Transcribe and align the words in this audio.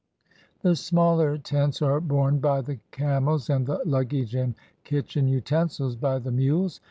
The 0.63 0.75
smaller 0.75 1.37
tents 1.37 1.79
are 1.79 2.01
borne 2.01 2.39
by 2.39 2.61
the 2.61 2.79
camels, 2.89 3.51
and 3.51 3.67
the 3.67 3.83
luggage 3.85 4.33
and 4.33 4.55
kitchen 4.83 5.27
utensils 5.27 5.95
by 5.95 6.17
the 6.17 6.31
mules. 6.31 6.79